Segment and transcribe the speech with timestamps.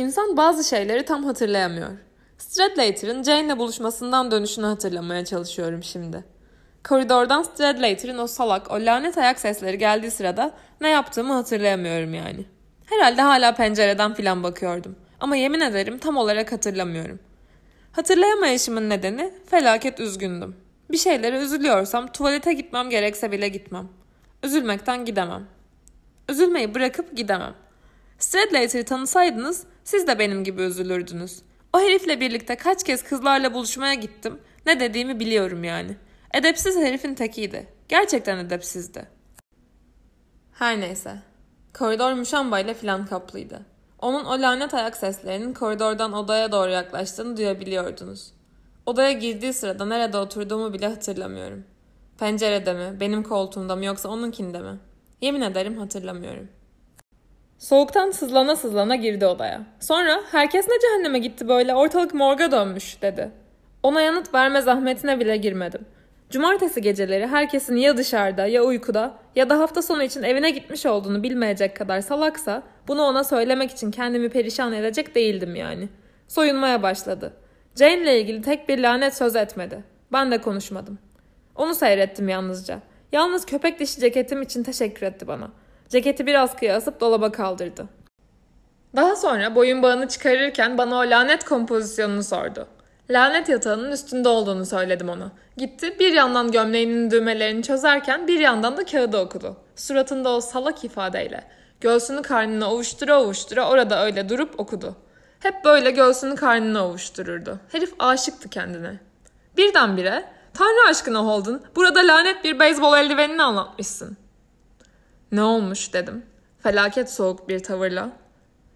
[0.00, 1.90] İnsan bazı şeyleri tam hatırlayamıyor.
[2.38, 6.24] Stradlater'ın Jane'le buluşmasından dönüşünü hatırlamaya çalışıyorum şimdi.
[6.88, 12.44] Koridordan Stradlater'ın o salak, o lanet ayak sesleri geldiği sırada ne yaptığımı hatırlayamıyorum yani.
[12.84, 14.96] Herhalde hala pencereden filan bakıyordum.
[15.20, 17.20] Ama yemin ederim tam olarak hatırlamıyorum.
[17.92, 20.56] Hatırlayamayışımın nedeni felaket üzgündüm.
[20.90, 23.88] Bir şeylere üzülüyorsam tuvalete gitmem gerekse bile gitmem.
[24.42, 25.46] Üzülmekten gidemem.
[26.28, 27.54] Üzülmeyi bırakıp gidemem.
[28.18, 31.42] Stradlater'ı tanısaydınız siz de benim gibi üzülürdünüz.
[31.72, 34.38] O herifle birlikte kaç kez kızlarla buluşmaya gittim.
[34.66, 35.96] Ne dediğimi biliyorum yani.
[36.34, 37.66] Edepsiz herifin tekiydi.
[37.88, 39.08] Gerçekten edepsizdi.
[40.52, 41.22] Her neyse.
[41.78, 43.66] Koridor muşambayla filan kaplıydı.
[43.98, 48.32] Onun o lanet ayak seslerinin koridordan odaya doğru yaklaştığını duyabiliyordunuz.
[48.86, 51.64] Odaya girdiği sırada nerede oturduğumu bile hatırlamıyorum.
[52.18, 54.78] Pencerede mi, benim koltuğumda mı yoksa onunkinde mi?
[55.20, 56.48] Yemin ederim hatırlamıyorum.
[57.60, 59.60] Soğuktan sızlana sızlana girdi odaya.
[59.80, 63.30] Sonra herkes ne cehenneme gitti böyle ortalık morga dönmüş dedi.
[63.82, 65.80] Ona yanıt verme zahmetine bile girmedim.
[66.30, 71.22] Cumartesi geceleri herkesin ya dışarıda ya uykuda ya da hafta sonu için evine gitmiş olduğunu
[71.22, 75.88] bilmeyecek kadar salaksa bunu ona söylemek için kendimi perişan edecek değildim yani.
[76.28, 77.32] Soyunmaya başladı.
[77.76, 79.84] Jane ile ilgili tek bir lanet söz etmedi.
[80.12, 80.98] Ben de konuşmadım.
[81.56, 82.80] Onu seyrettim yalnızca.
[83.12, 85.50] Yalnız köpek dişi ceketim için teşekkür etti bana.
[85.90, 87.86] Ceketi bir askıya asıp dolaba kaldırdı.
[88.96, 92.66] Daha sonra boyun bağını çıkarırken bana o lanet kompozisyonunu sordu.
[93.10, 95.32] Lanet yatağının üstünde olduğunu söyledim ona.
[95.56, 99.56] Gitti bir yandan gömleğinin düğmelerini çözerken bir yandan da kağıdı okudu.
[99.76, 101.44] Suratında o salak ifadeyle.
[101.80, 104.96] Göğsünü karnına ovuştura ovuştura orada öyle durup okudu.
[105.40, 107.58] Hep böyle göğsünü karnına ovuştururdu.
[107.72, 109.00] Herif aşıktı kendine.
[109.56, 110.24] Birdenbire
[110.54, 114.16] Tanrı aşkına Holden burada lanet bir beyzbol eldivenini anlatmışsın.
[115.32, 116.26] Ne olmuş dedim.
[116.62, 118.08] Felaket soğuk bir tavırla.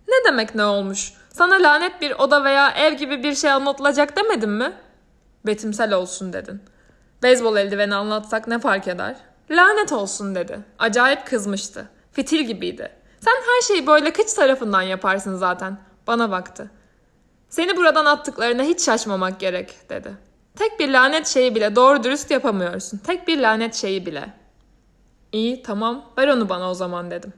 [0.08, 1.12] Ne demek ne olmuş?
[1.32, 4.72] Sana lanet bir oda veya ev gibi bir şey anlatılacak demedim mi?
[5.46, 6.62] Betimsel olsun dedin.
[7.22, 9.16] Beyzbol eldiveni anlatsak ne fark eder?
[9.50, 10.58] Lanet olsun dedi.
[10.78, 11.88] Acayip kızmıştı.
[12.12, 12.90] Fitil gibiydi.
[13.20, 15.78] Sen her şeyi böyle kıç tarafından yaparsın zaten.
[16.06, 16.70] Bana baktı.
[17.48, 20.10] Seni buradan attıklarına hiç şaşmamak gerek dedi.
[20.56, 22.98] Tek bir lanet şeyi bile doğru dürüst yapamıyorsun.
[22.98, 24.43] Tek bir lanet şeyi bile.
[25.34, 27.32] İyi tamam ver onu bana o zaman dedim.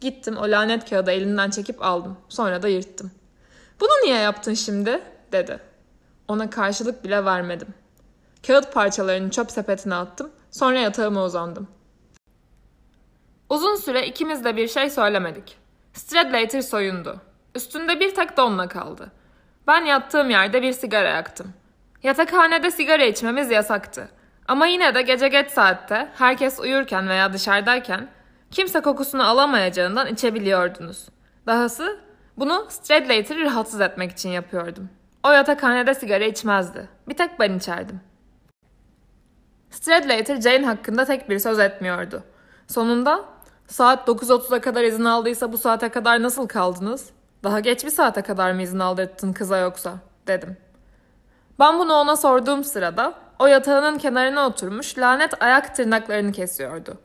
[0.00, 2.16] Gittim o lanet kağıdı elinden çekip aldım.
[2.28, 3.10] Sonra da yırttım.
[3.80, 5.00] Bunu niye yaptın şimdi?
[5.32, 5.60] dedi.
[6.28, 7.68] Ona karşılık bile vermedim.
[8.46, 10.30] Kağıt parçalarını çöp sepetine attım.
[10.50, 11.68] Sonra yatağıma uzandım.
[13.50, 15.56] Uzun süre ikimiz de bir şey söylemedik.
[15.92, 17.20] Stradlater soyundu.
[17.54, 19.12] Üstünde bir tek donla kaldı.
[19.66, 21.52] Ben yattığım yerde bir sigara yaktım.
[22.02, 24.08] Yatakhanede sigara içmemiz yasaktı.
[24.48, 28.08] Ama yine de gece geç saatte herkes uyurken veya dışarıdayken
[28.50, 31.08] kimse kokusunu alamayacağından içebiliyordunuz.
[31.46, 31.98] Dahası
[32.38, 34.88] bunu Stradlater'ı rahatsız etmek için yapıyordum.
[35.24, 36.88] O yatakhanede sigara içmezdi.
[37.08, 38.00] Bir tek ben içerdim.
[39.70, 42.22] Stradlater Jane hakkında tek bir söz etmiyordu.
[42.68, 43.24] Sonunda
[43.66, 47.10] saat 9.30'a kadar izin aldıysa bu saate kadar nasıl kaldınız?
[47.44, 49.94] Daha geç bir saate kadar mı izin aldırttın kıza yoksa?
[50.26, 50.56] dedim.
[51.58, 56.98] Ben bunu ona sorduğum sırada o yatağının kenarına oturmuş lanet ayak tırnaklarını kesiyordu.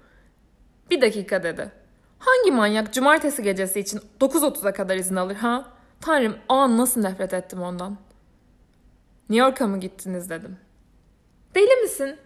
[0.90, 1.72] Bir dakika dedi.
[2.20, 5.66] Hangi manyak cumartesi gecesi için 9.30'a kadar izin alır ha?
[6.02, 7.98] Tanrım o an nasıl nefret ettim ondan.
[9.30, 10.58] New York'a mı gittiniz dedim.
[11.56, 12.18] Deli misin?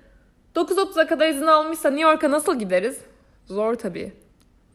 [0.55, 2.97] 9.30'a kadar izin almışsa New York'a nasıl gideriz?
[3.45, 4.13] Zor tabii.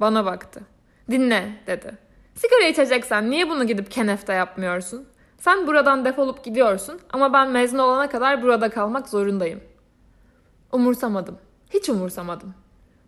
[0.00, 0.60] Bana baktı.
[1.10, 1.98] Dinle dedi.
[2.34, 5.08] Sigara içeceksen niye bunu gidip Kenef'te yapmıyorsun?
[5.38, 9.60] Sen buradan defolup gidiyorsun ama ben mezun olana kadar burada kalmak zorundayım.
[10.72, 11.38] Umursamadım.
[11.70, 12.54] Hiç umursamadım.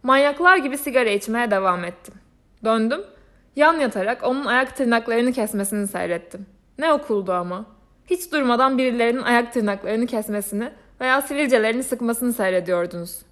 [0.03, 2.15] Manyaklar gibi sigara içmeye devam ettim.
[2.65, 3.01] Döndüm.
[3.57, 6.47] Yan yatarak onun ayak tırnaklarını kesmesini seyrettim.
[6.79, 7.67] Ne okuldu ama.
[8.07, 13.23] Hiç durmadan birilerinin ayak tırnaklarını kesmesini veya sivilcelerini sıkmasını seyrediyordunuz.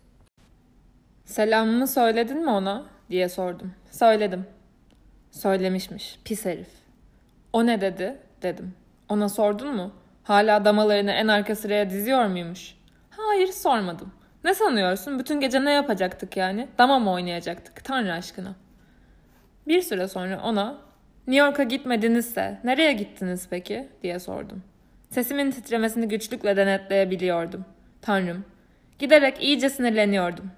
[1.24, 2.86] Selamımı söyledin mi ona?
[3.10, 3.72] diye sordum.
[3.90, 4.46] Söyledim.
[5.30, 6.18] Söylemişmiş.
[6.24, 6.68] Pis herif.
[7.52, 8.18] O ne dedi?
[8.42, 8.74] dedim.
[9.08, 9.92] Ona sordun mu?
[10.24, 12.74] Hala damalarını en arka sıraya diziyor muymuş?
[13.10, 14.12] Hayır sormadım.
[14.44, 15.18] Ne sanıyorsun?
[15.18, 16.68] Bütün gece ne yapacaktık yani?
[16.78, 17.84] Dama mı oynayacaktık?
[17.84, 18.54] Tanrı aşkına.
[19.68, 20.78] Bir süre sonra ona
[21.26, 23.88] New York'a gitmedinizse nereye gittiniz peki?
[24.02, 24.62] diye sordum.
[25.10, 27.64] Sesimin titremesini güçlükle denetleyebiliyordum.
[28.02, 28.44] Tanrım.
[28.98, 30.50] Giderek iyice sinirleniyordum.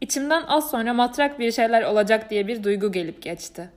[0.00, 3.70] İçimden az sonra matrak bir şeyler olacak diye bir duygu gelip geçti.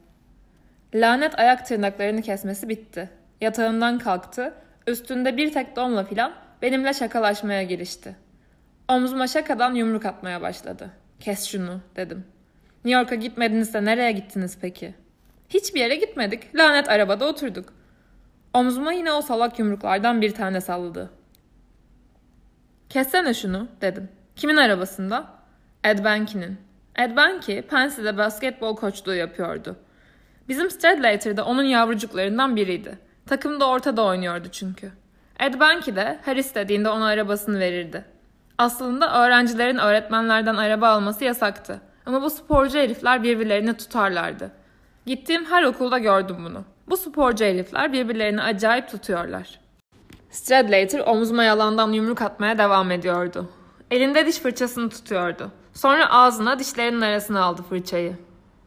[0.95, 3.09] Lanet ayak tırnaklarını kesmesi bitti.
[3.45, 4.53] Yatağından kalktı,
[4.88, 8.15] üstünde bir tek donla filan benimle şakalaşmaya girişti.
[8.88, 10.89] Omzuma şakadan yumruk atmaya başladı.
[11.19, 12.25] Kes şunu dedim.
[12.86, 14.95] New York'a gitmediniz de nereye gittiniz peki?
[15.50, 16.56] Hiçbir yere gitmedik.
[16.56, 17.74] Lanet arabada oturduk.
[18.53, 21.12] Omzuma yine o salak yumruklardan bir tane salladı.
[22.89, 24.09] Kessene şunu dedim.
[24.36, 25.25] Kimin arabasında?
[25.83, 26.57] Ed Banky'nin.
[26.95, 29.75] Ed Banky, Pence'de basketbol koçluğu yapıyordu.
[30.48, 33.04] Bizim Stradlater de onun yavrucuklarından biriydi.
[33.27, 34.92] Takımda ortada oynuyordu çünkü.
[35.39, 38.06] Ed Banky de her istediğinde ona arabasını verirdi.
[38.57, 41.81] Aslında öğrencilerin öğretmenlerden araba alması yasaktı.
[42.06, 44.51] Ama bu sporcu herifler birbirlerini tutarlardı.
[45.06, 46.63] Gittiğim her okulda gördüm bunu.
[46.89, 49.60] Bu sporcu herifler birbirlerini acayip tutuyorlar.
[50.30, 53.50] Stradlater omzuma yalandan yumruk atmaya devam ediyordu.
[53.92, 55.51] Elinde diş fırçasını tutuyordu.
[55.74, 58.16] Sonra ağzına dişlerinin arasına aldı fırçayı.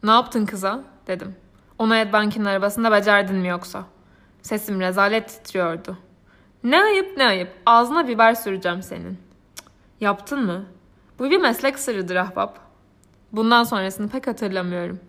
[0.03, 0.79] Ne yaptın kıza?
[1.07, 1.35] dedim.
[1.79, 3.83] Ona Ed Bankin arabasında becerdin mi yoksa?
[4.41, 5.97] Sesim rezalet titriyordu.
[6.63, 7.49] Ne ayıp ne ayıp.
[7.65, 9.17] Ağzına biber süreceğim senin.
[9.55, 9.67] Cık,
[10.01, 10.65] yaptın mı?
[11.19, 12.59] Bu bir meslek sırrıdır ahbap.
[13.31, 14.99] Bundan sonrasını pek hatırlamıyorum.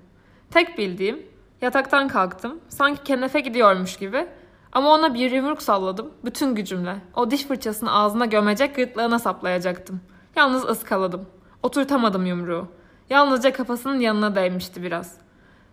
[0.50, 1.22] Tek bildiğim
[1.62, 2.60] yataktan kalktım.
[2.68, 4.26] Sanki kenefe gidiyormuş gibi.
[4.72, 6.10] Ama ona bir yumruk salladım.
[6.24, 6.96] Bütün gücümle.
[7.14, 10.00] O diş fırçasını ağzına gömecek gırtlağına saplayacaktım.
[10.36, 11.26] Yalnız ıskaladım.
[11.62, 12.68] Oturtamadım yumruğu.
[13.10, 15.16] Yalnızca kafasının yanına değmişti biraz.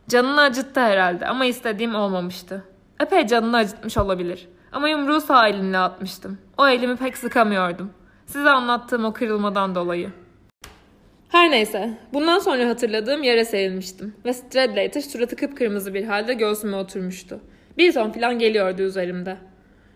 [0.08, 2.64] Canını acıttı herhalde ama istediğim olmamıştı.
[3.00, 4.48] Epey canını acıtmış olabilir.
[4.72, 6.38] Ama yumruğu sağ elimle atmıştım.
[6.58, 7.90] O elimi pek sıkamıyordum.
[8.26, 10.10] Size anlattığım o kırılmadan dolayı.
[11.30, 17.40] Her neyse, bundan sonra hatırladığım yere serilmiştim ve Stradlater suratı kıpkırmızı bir halde göğsüme oturmuştu.
[17.78, 19.38] Bir ton falan geliyordu üzerimde.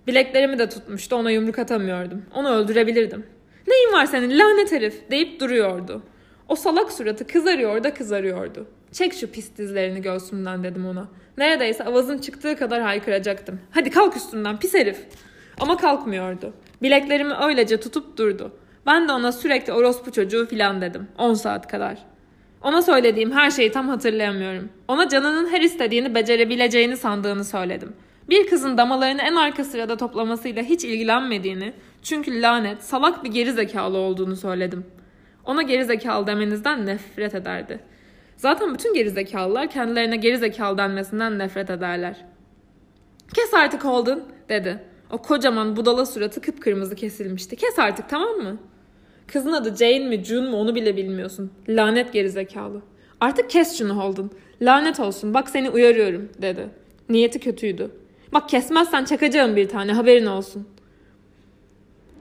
[0.07, 2.25] Bileklerimi de tutmuştu, ona yumruk atamıyordum.
[2.35, 3.25] Onu öldürebilirdim.
[3.67, 6.03] Neyin var senin lanet herif deyip duruyordu.
[6.49, 8.67] O salak suratı kızarıyor da kızarıyordu.
[8.91, 11.07] Çek şu pis dizlerini göğsümden dedim ona.
[11.37, 13.59] Neredeyse avazın çıktığı kadar haykıracaktım.
[13.71, 15.05] Hadi kalk üstünden pis herif.
[15.59, 16.53] Ama kalkmıyordu.
[16.81, 18.51] Bileklerimi öylece tutup durdu.
[18.85, 21.07] Ben de ona sürekli orospu çocuğu filan dedim.
[21.17, 21.97] 10 saat kadar.
[22.63, 24.69] Ona söylediğim her şeyi tam hatırlayamıyorum.
[24.87, 27.93] Ona canının her istediğini becerebileceğini sandığını söyledim.
[28.29, 31.73] Bir kızın damalarını en arka sırada toplamasıyla hiç ilgilenmediğini,
[32.03, 34.85] çünkü lanet, salak bir geri zekalı olduğunu söyledim.
[35.45, 37.79] Ona geri zekalı demenizden nefret ederdi.
[38.41, 42.25] Zaten bütün geri zekalılar kendilerine geri zekalı denmesinden nefret ederler.
[43.33, 44.79] Kes artık Holden dedi.
[45.11, 47.55] O kocaman budala suratı kıpkırmızı kesilmişti.
[47.55, 48.57] Kes artık tamam mı?
[49.27, 51.51] Kızın adı Jane mi June mu onu bile bilmiyorsun.
[51.69, 52.81] Lanet gerizekalı.
[53.19, 54.29] Artık kes şunu Holden.
[54.61, 56.69] Lanet olsun bak seni uyarıyorum dedi.
[57.09, 57.91] Niyeti kötüydü.
[58.33, 60.67] Bak kesmezsen çakacağım bir tane haberin olsun.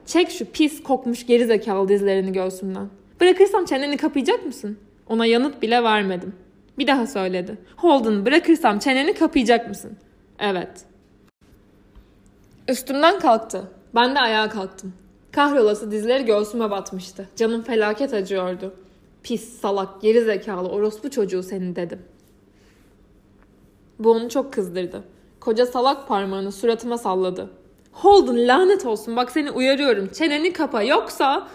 [0.07, 2.89] Çek şu pis kokmuş gerizekalı dizlerini göğsümden.
[3.21, 4.79] Bırakırsam çeneni kapayacak mısın?
[5.11, 6.35] Ona yanıt bile vermedim.
[6.79, 7.59] Bir daha söyledi.
[7.77, 9.97] Holden bırakırsam çeneni kapayacak mısın?
[10.39, 10.85] Evet.
[12.69, 13.63] Üstümden kalktı.
[13.95, 14.93] Ben de ayağa kalktım.
[15.33, 17.29] Kahrolası dizleri göğsüme batmıştı.
[17.37, 18.75] Canım felaket acıyordu.
[19.23, 22.03] Pis, salak, geri zekalı, orospu çocuğu senin dedim.
[23.99, 25.05] Bu onu çok kızdırdı.
[25.41, 27.51] Koca salak parmağını suratıma salladı.
[27.93, 30.09] Holden lanet olsun bak seni uyarıyorum.
[30.09, 31.49] Çeneni kapa yoksa...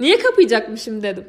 [0.00, 1.24] Niye kapayacakmışım dedim.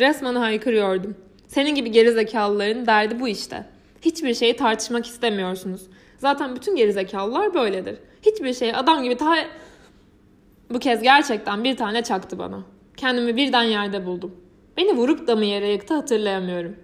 [0.00, 1.14] Resmen haykırıyordum.
[1.48, 3.64] Senin gibi gerizekalıların derdi bu işte.
[4.02, 5.82] Hiçbir şeyi tartışmak istemiyorsunuz.
[6.18, 7.96] Zaten bütün gerizekalılar böyledir.
[8.22, 9.36] Hiçbir şeyi adam gibi ta...
[10.70, 12.62] Bu kez gerçekten bir tane çaktı bana.
[12.96, 14.36] Kendimi birden yerde buldum.
[14.76, 16.76] Beni vurup da mı yere yıktı hatırlayamıyorum.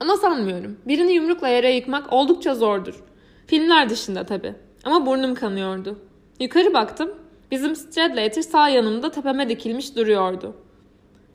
[0.00, 0.76] Ama sanmıyorum.
[0.86, 3.02] Birini yumrukla yere yıkmak oldukça zordur.
[3.46, 4.54] Filmler dışında tabii.
[4.84, 5.98] Ama burnum kanıyordu.
[6.40, 7.10] Yukarı baktım.
[7.50, 10.56] Bizim Stradlater sağ yanımda tepeme dikilmiş duruyordu.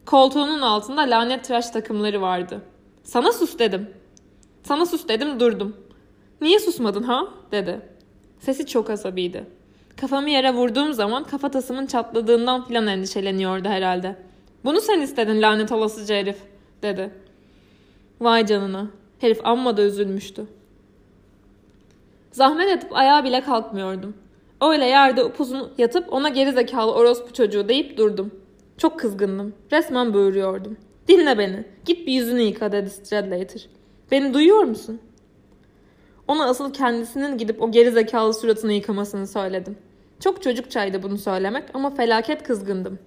[0.06, 2.62] Koltuğunun altında lanet tıraş takımları vardı.
[3.04, 3.90] Sana sus dedim.
[4.64, 5.76] Sana sus dedim durdum.
[6.42, 7.28] Niye susmadın ha?
[7.52, 7.82] dedi.
[8.40, 9.46] Sesi çok asabiydi.
[9.98, 14.16] Kafamı yere vurduğum zaman kafatasımın çatladığından filan endişeleniyordu herhalde.
[14.66, 16.38] Bunu sen istedin lanet olasıca herif
[16.84, 17.12] dedi.
[18.22, 18.88] Vay canına.
[19.20, 20.46] Herif amma da üzülmüştü.
[22.32, 24.14] Zahmet edip ayağa bile kalkmıyordum.
[24.62, 28.32] Öyle yerde upuzun yatıp ona geri zekalı orospu çocuğu deyip durdum.
[28.78, 29.56] Çok kızgındım.
[29.72, 30.78] Resmen böğürüyordum.
[31.08, 31.64] Dinle beni.
[31.86, 33.70] Git bir yüzünü yıka dedi Stradlater.
[34.12, 35.02] Beni duyuyor musun?
[36.28, 39.78] Ona asıl kendisinin gidip o geri zekalı suratını yıkamasını söyledim.
[40.20, 43.00] Çok çocukçaydı bunu söylemek ama felaket kızgındım.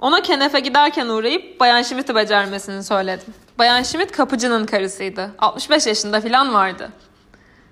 [0.00, 3.34] Ona kenefe giderken uğrayıp Bayan Schmidt'i becermesini söyledim.
[3.58, 5.30] Bayan Schmidt kapıcının karısıydı.
[5.38, 6.88] 65 yaşında falan vardı.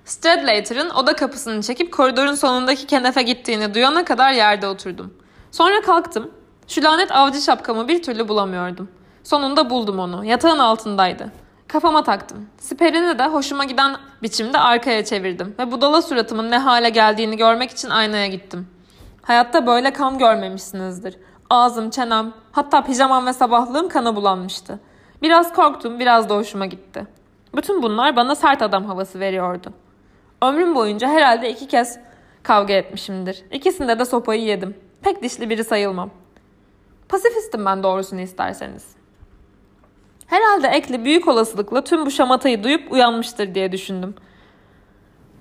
[0.05, 5.15] Stradlater'ın oda kapısını çekip koridorun sonundaki kenefe gittiğini duyana kadar yerde oturdum.
[5.55, 6.31] Sonra kalktım.
[6.69, 8.89] Şu lanet avcı şapkamı bir türlü bulamıyordum.
[9.23, 10.25] Sonunda buldum onu.
[10.25, 11.33] Yatağın altındaydı.
[11.69, 12.47] Kafama taktım.
[12.59, 17.91] Siperini de hoşuma giden biçimde arkaya çevirdim ve budala suratımın ne hale geldiğini görmek için
[17.91, 18.69] aynaya gittim.
[19.23, 21.17] Hayatta böyle kan görmemişsinizdir.
[21.51, 24.81] Ağzım, çenem, hatta pijamam ve sabahlığım kana bulanmıştı.
[25.23, 27.07] Biraz korktum, biraz da hoşuma gitti.
[27.57, 29.73] Bütün bunlar bana sert adam havası veriyordu.
[30.43, 31.99] Ömrüm boyunca herhalde iki kez
[32.43, 33.45] kavga etmişimdir.
[33.51, 34.77] İkisinde de sopayı yedim.
[35.05, 36.11] Pek dişli biri sayılmam.
[37.09, 38.87] Pasifistim ben doğrusunu isterseniz.
[40.27, 44.15] Herhalde Ekli büyük olasılıkla tüm bu şamatayı duyup uyanmıştır diye düşündüm.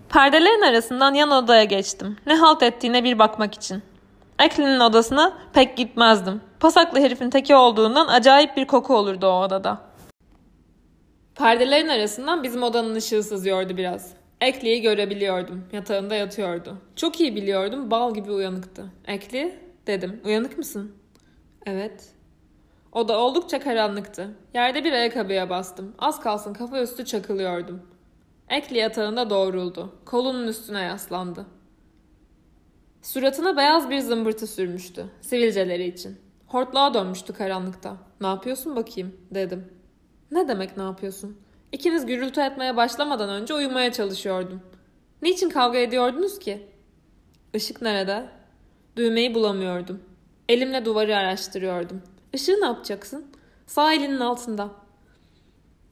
[0.10, 2.18] Perdelerin arasından yan odaya geçtim.
[2.26, 3.84] Ne halt ettiğine bir bakmak için.
[4.40, 6.42] Ekli'nin odasına pek gitmezdim.
[6.60, 9.82] Pasaklı herifin teki olduğundan acayip bir koku olurdu o odada.
[11.36, 14.23] Perdelerin arasından bizim odanın ışığı sızıyordu biraz.
[14.44, 15.64] Ekli'yi görebiliyordum.
[15.72, 16.78] Yatağında yatıyordu.
[16.96, 17.92] Çok iyi biliyordum.
[17.92, 18.86] Bal gibi uyanıktı.
[19.08, 20.22] Ekli dedim.
[20.26, 20.96] Uyanık mısın?
[21.66, 22.12] Evet.
[22.92, 24.36] Oda oldukça karanlıktı.
[24.54, 25.96] Yerde bir ayakkabıya bastım.
[26.00, 27.82] Az kalsın kafa üstü çakılıyordum.
[28.50, 29.96] Ekli yatağında doğruldu.
[30.06, 31.46] Kolunun üstüne yaslandı.
[33.02, 35.06] Suratına beyaz bir zımbırtı sürmüştü.
[35.22, 36.18] Sivilceleri için.
[36.48, 37.98] Hortlağa dönmüştü karanlıkta.
[38.22, 39.74] Ne yapıyorsun bakayım dedim.
[40.32, 41.38] Ne demek ne yapıyorsun?
[41.74, 44.62] İkiniz gürültü etmeye başlamadan önce uyumaya çalışıyordum.
[45.22, 46.68] Niçin kavga ediyordunuz ki?
[47.54, 48.26] Işık nerede?
[48.96, 50.04] Düğmeyi bulamıyordum.
[50.50, 52.02] Elimle duvarı araştırıyordum.
[52.34, 53.26] Işığı ne yapacaksın?
[53.68, 54.72] Sağ elinin altında.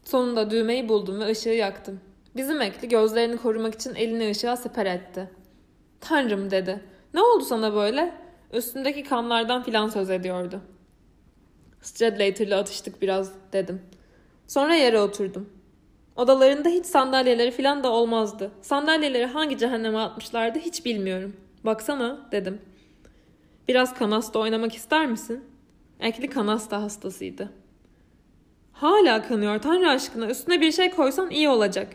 [0.04, 2.00] Sonunda düğmeyi buldum ve ışığı yaktım.
[2.36, 5.30] Bizim ekli gözlerini korumak için elini ışığa siper etti.
[6.02, 6.82] Tanrım dedi.
[7.14, 8.14] Ne oldu sana böyle?
[8.54, 10.62] Üstündeki kanlardan filan söz ediyordu.
[11.82, 13.82] Stradlater'la atıştık biraz dedim.
[14.48, 15.61] Sonra yere oturdum.
[16.16, 18.52] Odalarında hiç sandalyeleri filan da olmazdı.
[18.62, 21.36] Sandalyeleri hangi cehenneme atmışlardı hiç bilmiyorum.
[21.64, 22.62] Baksana dedim.
[23.68, 25.46] Biraz kanasta oynamak ister misin?
[26.00, 27.50] Ekli kanasta hastasıydı.
[28.74, 31.88] Hala kanıyor Tanrı aşkına üstüne bir şey koysan iyi olacak.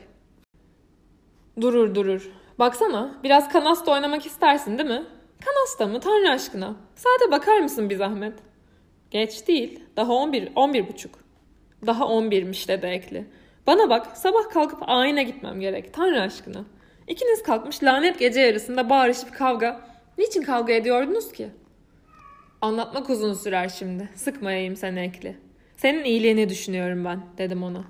[1.60, 2.30] Durur durur.
[2.58, 5.04] Baksana biraz kanasta oynamak istersin değil mi?
[5.44, 6.74] Kanasta mı Tanrı aşkına?
[6.94, 8.34] Sade bakar mısın bir zahmet?
[9.10, 9.80] Geç değil.
[9.96, 11.14] Daha 11, 11 buçuk.
[11.86, 13.26] Daha 11'miş dedi Ekli.
[13.66, 15.94] Bana bak sabah kalkıp ayine gitmem gerek.
[15.94, 16.64] Tanrı aşkına.
[17.08, 19.80] İkiniz kalkmış lanet gece yarısında bağırışıp kavga.
[20.18, 21.48] Niçin kavga ediyordunuz ki?
[22.60, 24.08] Anlatmak uzun sürer şimdi.
[24.14, 25.36] Sıkmayayım seni Ekli.
[25.76, 27.84] Senin iyiliğini düşünüyorum ben dedim ona.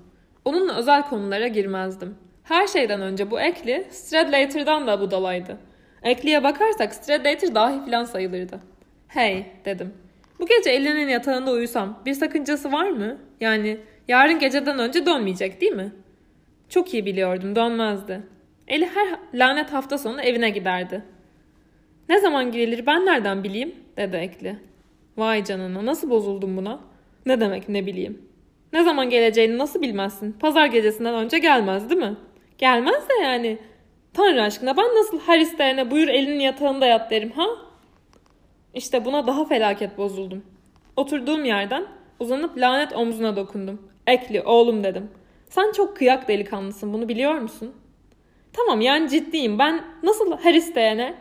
[0.45, 2.15] Onunla özel konulara girmezdim.
[2.43, 5.57] Her şeyden önce bu Ekli Stradlater'dan da budalaydı.
[6.03, 8.59] Ekli'ye bakarsak Stradlater dahi filan sayılırdı.
[9.07, 9.93] Hey dedim.
[10.39, 13.17] Bu gece Ellinin yatağında uyusam bir sakıncası var mı?
[13.41, 15.93] Yani yarın geceden önce dönmeyecek değil mi?
[16.69, 18.21] Çok iyi biliyordum dönmezdi.
[18.67, 21.03] Eli her lanet hafta sonu evine giderdi.
[22.09, 24.55] Ne zaman gelir ben nereden bileyim dedi Ekli.
[25.17, 26.79] Vay canına nasıl bozuldum buna?
[27.25, 28.21] Ne demek ne bileyim.
[28.73, 30.31] Ne zaman geleceğini nasıl bilmezsin?
[30.31, 32.15] Pazar gecesinden önce gelmez değil mi?
[32.57, 33.57] Gelmez de yani.
[34.13, 37.45] Tanrı aşkına ben nasıl her isteyene buyur elinin yatağında yat derim ha?
[38.73, 40.43] İşte buna daha felaket bozuldum.
[40.95, 41.85] Oturduğum yerden
[42.19, 43.81] uzanıp lanet omzuna dokundum.
[44.07, 45.09] Ekli oğlum dedim.
[45.49, 47.75] Sen çok kıyak delikanlısın bunu biliyor musun?
[48.53, 51.15] Tamam yani ciddiyim ben nasıl her isteyene...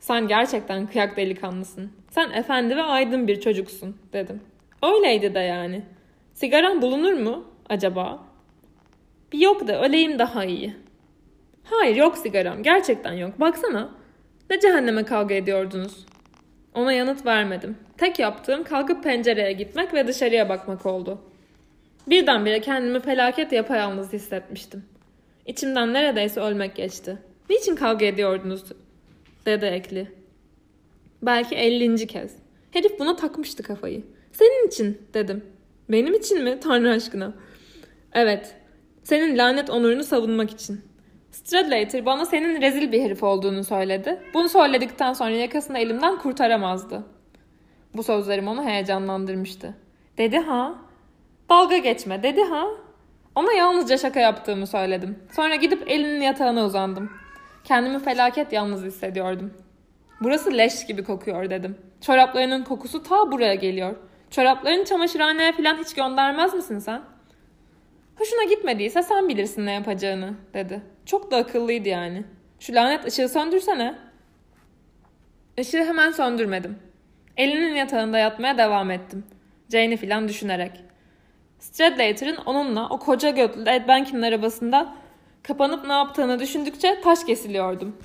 [0.00, 1.92] Sen gerçekten kıyak delikanlısın.
[2.10, 4.40] Sen efendi ve aydın bir çocuksun dedim.
[4.82, 5.82] Öyleydi de yani.
[6.34, 8.24] Sigaran bulunur mu acaba?
[9.32, 10.74] Bir yok da öleyim daha iyi.
[11.64, 12.62] Hayır yok sigaram.
[12.62, 13.40] Gerçekten yok.
[13.40, 13.90] Baksana.
[14.50, 16.06] Ne cehenneme kavga ediyordunuz?
[16.74, 17.78] Ona yanıt vermedim.
[17.98, 21.18] Tek yaptığım kalkıp pencereye gitmek ve dışarıya bakmak oldu.
[22.06, 24.84] Birdenbire kendimi felaket yapayalnız hissetmiştim.
[25.46, 27.18] İçimden neredeyse ölmek geçti.
[27.50, 28.64] Niçin kavga ediyordunuz?
[29.46, 30.12] Dedi Ekli.
[31.22, 32.36] Belki ellinci kez.
[32.70, 34.02] Herif buna takmıştı kafayı.
[34.32, 35.44] Senin için dedim.
[35.88, 37.32] Benim için mi Tanrı aşkına?
[38.12, 38.56] Evet.
[39.02, 40.80] Senin lanet onurunu savunmak için.
[41.30, 44.22] Stradlater bana senin rezil bir herif olduğunu söyledi.
[44.34, 47.02] Bunu söyledikten sonra yakasını elimden kurtaramazdı.
[47.94, 49.74] Bu sözlerim onu heyecanlandırmıştı.
[50.18, 50.89] Dedi ha?
[51.50, 52.66] Dalga geçme dedi ha?
[53.34, 55.18] Ona yalnızca şaka yaptığımı söyledim.
[55.32, 57.12] Sonra gidip elinin yatağına uzandım.
[57.64, 59.54] Kendimi felaket yalnız hissediyordum.
[60.20, 61.78] Burası leş gibi kokuyor dedim.
[62.00, 63.96] Çoraplarının kokusu ta buraya geliyor.
[64.30, 67.02] Çoraplarını çamaşırhaneye falan hiç göndermez misin sen?
[68.18, 70.82] Hoşuna gitmediyse sen bilirsin ne yapacağını dedi.
[71.06, 72.24] Çok da akıllıydı yani.
[72.60, 73.94] Şu lanet ışığı söndürsene.
[75.56, 76.78] Işığı hemen söndürmedim.
[77.36, 79.24] Elinin yatağında yatmaya devam ettim.
[79.72, 80.89] Jane'i filan düşünerek.
[81.60, 84.94] Stradlater'ın onunla o koca götlü Ed Benkin'in arabasında
[85.42, 87.96] kapanıp ne yaptığını düşündükçe taş kesiliyordum.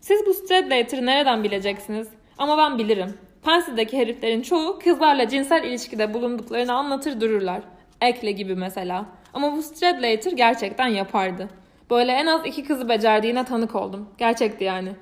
[0.00, 2.08] Siz bu Stradlater'ı nereden bileceksiniz?
[2.38, 3.14] Ama ben bilirim.
[3.44, 7.60] Pensil'deki heriflerin çoğu kızlarla cinsel ilişkide bulunduklarını anlatır dururlar.
[8.00, 9.06] Ekle gibi mesela.
[9.34, 11.48] Ama bu Stradlater gerçekten yapardı.
[11.90, 14.08] Böyle en az iki kızı becerdiğine tanık oldum.
[14.18, 14.92] Gerçekti yani.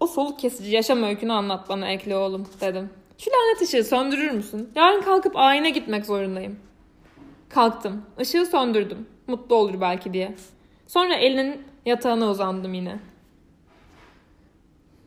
[0.00, 2.90] O soluk kesici yaşam öykünü anlat bana Ekle oğlum dedim.
[3.18, 4.70] Şu lanet ışığı söndürür müsün?
[4.74, 6.58] Yarın kalkıp ayine gitmek zorundayım.
[7.48, 8.02] Kalktım.
[8.20, 9.06] Işığı söndürdüm.
[9.26, 10.34] Mutlu olur belki diye.
[10.86, 12.98] Sonra elinin yatağına uzandım yine.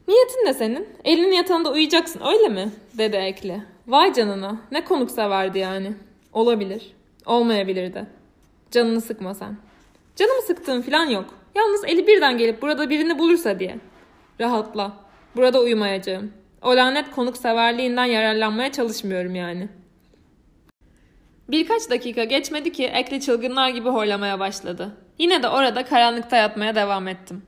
[0.07, 0.89] Niyetin ne senin?
[1.03, 2.71] Elinin yatağında uyuyacaksın öyle mi?
[2.97, 3.63] Dedi Ekli.
[3.87, 4.61] Vay canına.
[4.71, 5.93] Ne konuk severdi yani.
[6.33, 6.93] Olabilir.
[7.25, 8.07] Olmayabilir de.
[8.71, 9.57] Canını sıkma sen.
[10.15, 11.25] Canımı sıktığım falan yok.
[11.55, 13.77] Yalnız eli birden gelip burada birini bulursa diye.
[14.39, 14.93] Rahatla.
[15.35, 16.31] Burada uyumayacağım.
[16.61, 19.69] O lanet konuk severliğinden yararlanmaya çalışmıyorum yani.
[21.49, 24.97] Birkaç dakika geçmedi ki Ekli çılgınlar gibi horlamaya başladı.
[25.19, 27.41] Yine de orada karanlıkta yatmaya devam ettim.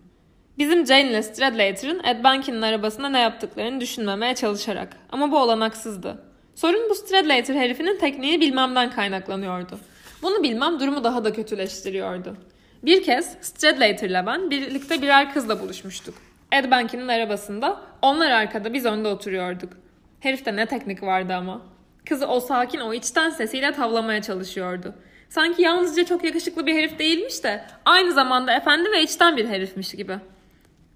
[0.58, 4.98] Bizim Jane ile Stradlater'ın Ed Bunkin'in arabasında ne yaptıklarını düşünmemeye çalışarak.
[5.12, 6.24] Ama bu olanaksızdı.
[6.56, 9.80] Sorun bu Stradlater herifinin tekniği bilmemden kaynaklanıyordu.
[10.22, 12.36] Bunu bilmem durumu daha da kötüleştiriyordu.
[12.84, 16.16] Bir kez Stradlater ile ben birlikte birer kızla buluşmuştuk.
[16.52, 19.74] Ed Bunkin'in arabasında, onlar arkada biz önde oturuyorduk.
[20.20, 21.62] Herifte ne teknik vardı ama.
[22.10, 24.96] Kızı o sakin o içten sesiyle tavlamaya çalışıyordu.
[25.30, 29.92] Sanki yalnızca çok yakışıklı bir herif değilmiş de aynı zamanda efendi ve içten bir herifmiş
[29.92, 30.18] gibi.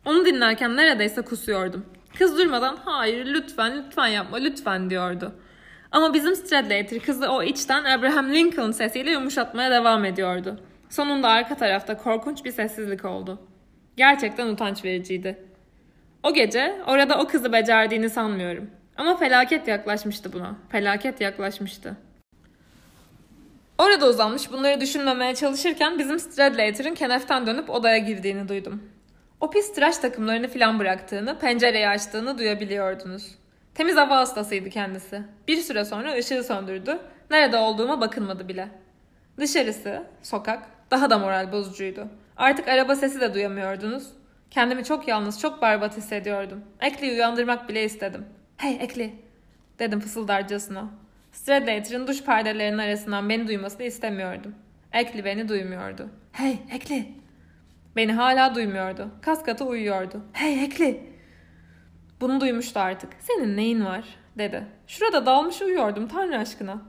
[0.05, 1.85] Onu dinlerken neredeyse kusuyordum.
[2.17, 5.35] Kız durmadan hayır lütfen lütfen yapma lütfen diyordu.
[5.91, 10.59] Ama bizim Stradlater kızı o içten Abraham Lincoln sesiyle yumuşatmaya devam ediyordu.
[10.89, 13.39] Sonunda arka tarafta korkunç bir sessizlik oldu.
[13.97, 15.37] Gerçekten utanç vericiydi.
[16.23, 18.69] O gece orada o kızı becerdiğini sanmıyorum.
[18.97, 20.55] Ama felaket yaklaşmıştı buna.
[20.69, 21.97] Felaket yaklaşmıştı.
[23.77, 28.83] Orada uzanmış bunları düşünmemeye çalışırken bizim Stradlater'ın keneften dönüp odaya girdiğini duydum.
[29.41, 33.35] O pis tıraş takımlarını filan bıraktığını, pencereyi açtığını duyabiliyordunuz.
[33.75, 35.21] Temiz hava hastasıydı kendisi.
[35.47, 36.99] Bir süre sonra ışığı söndürdü.
[37.31, 38.67] Nerede olduğuma bakınmadı bile.
[39.37, 42.07] Dışarısı, sokak, daha da moral bozucuydu.
[42.37, 44.09] Artık araba sesi de duyamıyordunuz.
[44.51, 46.63] Kendimi çok yalnız, çok berbat hissediyordum.
[46.81, 48.25] Ekli'yi uyandırmak bile istedim.
[48.57, 49.13] Hey Ekli,
[49.79, 50.89] dedim fısıldarcasına.
[51.31, 54.55] Stradlater'ın duş perdelerinin arasından beni duymasını istemiyordum.
[54.93, 56.09] Ekli beni duymuyordu.
[56.31, 57.07] Hey Ekli.
[57.95, 59.09] Beni hala duymuyordu.
[59.21, 60.21] Kas katı uyuyordu.
[60.33, 61.13] Hey Ekli.
[62.21, 63.13] Bunu duymuştu artık.
[63.19, 64.03] Senin neyin var?
[64.37, 64.63] dedi.
[64.87, 66.81] Şurada dalmış uyuyordum Tanrı aşkına.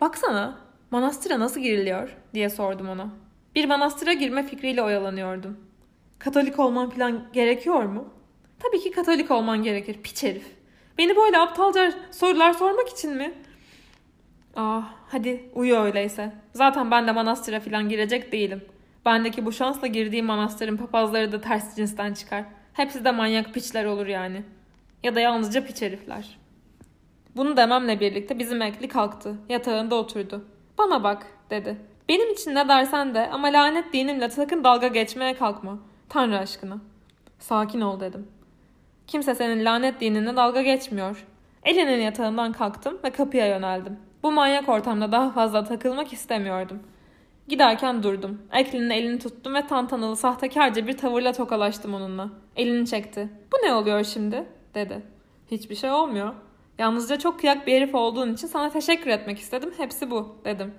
[0.00, 0.58] Baksana
[0.90, 3.08] manastıra nasıl giriliyor diye sordum ona.
[3.54, 5.56] Bir manastıra girme fikriyle oyalanıyordum.
[6.18, 8.08] Katolik olman falan gerekiyor mu?
[8.58, 10.46] Tabii ki Katolik olman gerekir piç herif.
[10.98, 13.32] Beni böyle aptalca sorular sormak için mi?
[14.56, 16.32] Ah hadi uyu öyleyse.
[16.52, 18.64] Zaten ben de manastıra falan girecek değilim.
[19.04, 22.44] Bendeki bu şansla girdiğim manastırın papazları da ters cinsten çıkar.
[22.72, 24.42] Hepsi de manyak piçler olur yani.
[25.02, 26.38] Ya da yalnızca piç herifler.
[27.36, 29.36] Bunu dememle birlikte bizim ekli kalktı.
[29.48, 30.44] Yatağında oturdu.
[30.78, 31.76] Bana bak dedi.
[32.10, 35.78] Benim için ne dersen de ama lanet dinimle sakın dalga geçmeye kalkma.
[36.08, 36.78] Tanrı aşkına.
[37.38, 38.28] Sakin ol dedim.
[39.06, 41.26] Kimse senin lanet dinine dalga geçmiyor.
[41.64, 43.98] Elinin yatağından kalktım ve kapıya yöneldim.
[44.22, 46.82] Bu manyak ortamda daha fazla takılmak istemiyordum.
[47.48, 48.42] Giderken durdum.
[48.52, 52.30] Eklinin elini tuttum ve tantanalı sahtekarca bir tavırla tokalaştım onunla.
[52.56, 53.28] Elini çekti.
[53.52, 54.44] Bu ne oluyor şimdi?
[54.74, 55.02] dedi.
[55.50, 56.34] Hiçbir şey olmuyor.
[56.78, 59.72] Yalnızca çok kıyak bir herif olduğun için sana teşekkür etmek istedim.
[59.76, 60.74] Hepsi bu dedim.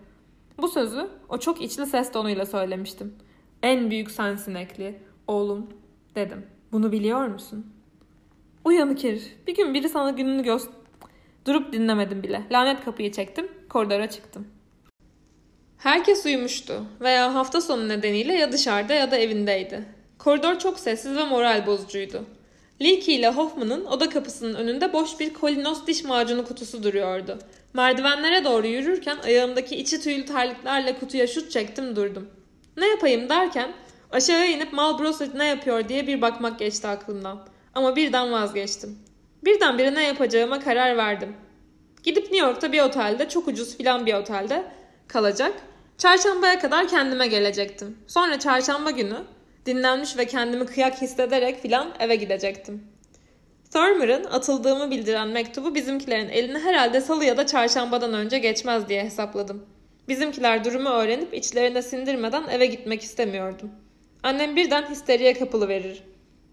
[0.62, 3.16] Bu sözü o çok içli ses tonuyla söylemiştim.
[3.64, 5.00] En büyük sensin Ekli.
[5.28, 5.70] Oğlum
[6.16, 6.46] dedim.
[6.72, 7.74] Bunu biliyor musun?
[8.66, 9.48] Uyanık herif.
[9.48, 10.74] Bir gün biri sana gününü göster...
[11.46, 12.44] Durup dinlemedim bile.
[12.52, 13.48] Lanet kapıyı çektim.
[13.70, 14.48] Koridora çıktım.
[15.78, 19.86] Herkes uyumuştu veya hafta sonu nedeniyle ya dışarıda ya da evindeydi.
[20.18, 22.26] Koridor çok sessiz ve moral bozucuydu.
[22.82, 27.40] Leakey ile Hoffman'ın oda kapısının önünde boş bir kolinos diş macunu kutusu duruyordu.
[27.74, 32.30] Merdivenlere doğru yürürken ayağımdaki içi tüylü terliklerle kutuya şut çektim durdum.
[32.78, 33.74] Ne yapayım derken
[34.12, 37.48] aşağıya inip Marlboro ne yapıyor diye bir bakmak geçti aklımdan.
[37.76, 39.00] Ama birden vazgeçtim.
[39.46, 41.36] Birdenbire ne yapacağıma karar verdim.
[42.04, 44.64] Gidip New York'ta bir otelde, çok ucuz filan bir otelde
[45.08, 45.54] kalacak.
[45.98, 47.98] Çarşambaya kadar kendime gelecektim.
[48.08, 49.18] Sonra çarşamba günü
[49.66, 52.84] dinlenmiş ve kendimi kıyak hissederek filan eve gidecektim.
[53.72, 59.66] Thurmer'ın atıldığımı bildiren mektubu bizimkilerin eline herhalde salı ya da çarşambadan önce geçmez diye hesapladım.
[60.08, 63.72] Bizimkiler durumu öğrenip içlerine sindirmeden eve gitmek istemiyordum.
[64.24, 66.04] Annem birden histeriye kapılı verir.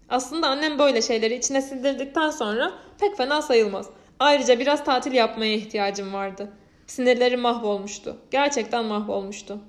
[0.09, 3.89] Aslında annem böyle şeyleri içine sindirdikten sonra pek fena sayılmaz.
[4.19, 6.51] Ayrıca biraz tatil yapmaya ihtiyacım vardı.
[6.87, 8.17] Sinirlerim mahvolmuştu.
[8.31, 9.59] Gerçekten mahvolmuştu.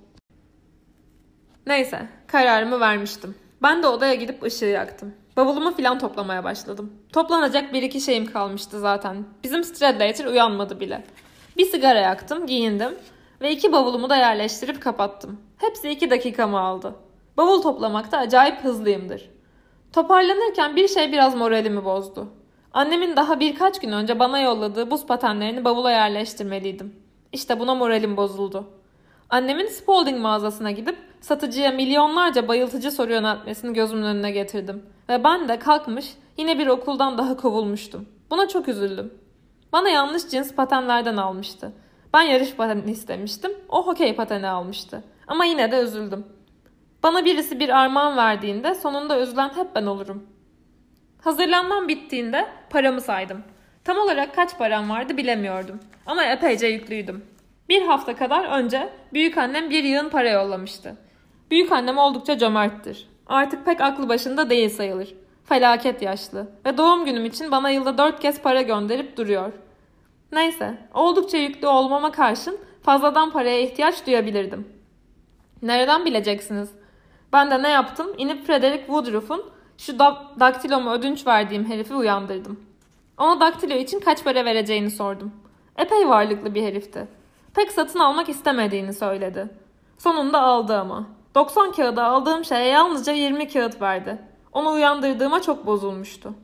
[1.66, 3.34] Neyse, kararımı vermiştim.
[3.62, 5.14] Ben de odaya gidip ışığı yaktım.
[5.36, 6.92] Bavulumu filan toplamaya başladım.
[7.12, 9.24] Toplanacak bir iki şeyim kalmıştı zaten.
[9.44, 11.04] Bizim Stradlater uyanmadı bile.
[11.56, 12.94] Bir sigara yaktım, giyindim
[13.40, 15.40] ve iki bavulumu da yerleştirip kapattım.
[15.56, 16.94] Hepsi iki dakikamı aldı.
[17.36, 19.30] Bavul toplamakta acayip hızlıyımdır.
[19.92, 22.28] Toparlanırken bir şey biraz moralimi bozdu.
[22.72, 26.94] Annemin daha birkaç gün önce bana yolladığı buz patenlerini bavula yerleştirmeliydim.
[27.32, 28.70] İşte buna moralim bozuldu.
[29.30, 34.82] Annemin Spalding mağazasına gidip satıcıya milyonlarca bayıltıcı soru yöneltmesini gözümün önüne getirdim.
[35.08, 38.08] Ve ben de kalkmış yine bir okuldan daha kovulmuştum.
[38.30, 39.14] Buna çok üzüldüm.
[39.72, 41.72] Bana yanlış cins patenlerden almıştı.
[42.14, 45.04] Ben yarış pateni istemiştim, o hokey pateni almıştı.
[45.26, 46.26] Ama yine de üzüldüm.
[47.02, 50.26] Bana birisi bir armağan verdiğinde sonunda üzülen hep ben olurum.
[51.24, 53.42] Hazırlanmam bittiğinde paramı saydım.
[53.84, 55.80] Tam olarak kaç param vardı bilemiyordum.
[56.06, 57.24] Ama epeyce yüklüydüm.
[57.68, 60.96] Bir hafta kadar önce büyük annem bir yığın para yollamıştı.
[61.50, 63.08] Büyük annem oldukça cömerttir.
[63.26, 65.14] Artık pek aklı başında değil sayılır.
[65.44, 69.52] Felaket yaşlı ve doğum günüm için bana yılda dört kez para gönderip duruyor.
[70.32, 74.68] Neyse, oldukça yüklü olmama karşın fazladan paraya ihtiyaç duyabilirdim.
[75.62, 76.70] Nereden bileceksiniz?
[77.32, 78.06] Ben de ne yaptım?
[78.18, 79.44] İnip Frederick Woodruff'un
[79.78, 82.60] şu da daktilomu ödünç verdiğim herifi uyandırdım.
[83.18, 85.32] Ona daktilo için kaç para vereceğini sordum.
[85.78, 87.08] Epey varlıklı bir herifti.
[87.54, 89.48] Pek satın almak istemediğini söyledi.
[89.98, 91.19] Sonunda aldı ama.
[91.34, 94.18] 90 kağıda aldığım şeye yalnızca 20 kağıt verdi.
[94.52, 96.34] Onu uyandırdığıma çok bozulmuştu.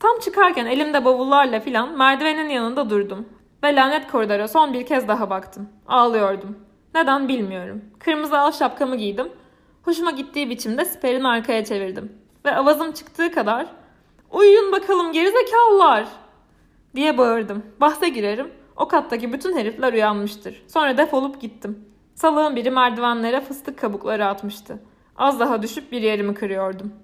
[0.00, 3.28] Tam çıkarken elimde bavullarla filan merdivenin yanında durdum.
[3.64, 5.68] Ve lanet koridora son bir kez daha baktım.
[5.88, 6.58] Ağlıyordum.
[6.94, 7.84] Neden bilmiyorum.
[7.98, 9.32] Kırmızı al şapkamı giydim.
[9.82, 12.12] Hoşuma gittiği biçimde siperini arkaya çevirdim.
[12.44, 13.66] Ve avazım çıktığı kadar
[14.30, 16.08] ''Uyuyun bakalım gerizekalılar!''
[16.94, 17.62] diye bağırdım.
[17.80, 18.52] Bahse girerim.
[18.76, 20.62] O kattaki bütün herifler uyanmıştır.
[20.68, 21.95] Sonra defolup gittim.
[22.16, 24.78] Salığın biri merdivenlere fıstık kabukları atmıştı.
[25.16, 26.94] Az daha düşüp bir yerimi kırıyordum.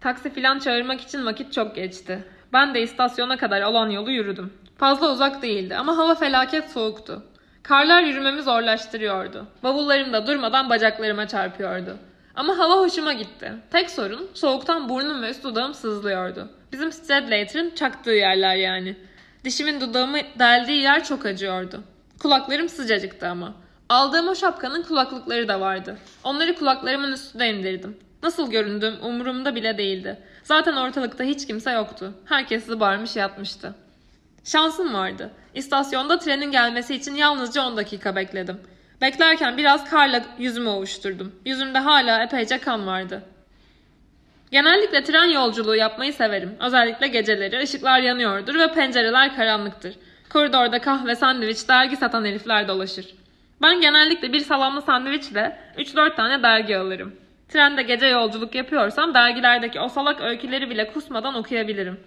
[0.00, 2.24] Taksi filan çağırmak için vakit çok geçti.
[2.52, 4.52] Ben de istasyona kadar olan yolu yürüdüm.
[4.78, 7.22] Fazla uzak değildi ama hava felaket soğuktu.
[7.62, 9.46] Karlar yürümemi zorlaştırıyordu.
[9.62, 11.96] Bavullarım da durmadan bacaklarıma çarpıyordu.
[12.34, 13.52] Ama hava hoşuma gitti.
[13.70, 16.50] Tek sorun soğuktan burnum ve üst dudağım sızlıyordu.
[16.72, 18.96] Bizim Stradlater'ın çaktığı yerler yani.
[19.44, 21.80] Dişimin dudağımı deldiği yer çok acıyordu.
[22.22, 23.63] Kulaklarım sıcacıktı ama.
[23.88, 25.98] Aldığım o şapkanın kulaklıkları da vardı.
[26.24, 27.96] Onları kulaklarımın üstüne indirdim.
[28.22, 30.18] Nasıl göründüm umurumda bile değildi.
[30.42, 32.14] Zaten ortalıkta hiç kimse yoktu.
[32.24, 33.74] Herkes zıbarmış yatmıştı.
[34.44, 35.30] Şansım vardı.
[35.54, 38.60] İstasyonda trenin gelmesi için yalnızca 10 dakika bekledim.
[39.00, 41.34] Beklerken biraz karla yüzümü ovuşturdum.
[41.44, 43.22] Yüzümde hala epeyce kan vardı.
[44.50, 46.56] Genellikle tren yolculuğu yapmayı severim.
[46.60, 49.94] Özellikle geceleri ışıklar yanıyordur ve pencereler karanlıktır.
[50.28, 53.23] Koridorda kahve, sandviç, dergi satan herifler dolaşır.
[53.62, 57.14] Ben genellikle bir salamlı sandviçle 3-4 tane dergi alırım.
[57.48, 62.00] Trende gece yolculuk yapıyorsam dergilerdeki o salak öyküleri bile kusmadan okuyabilirim.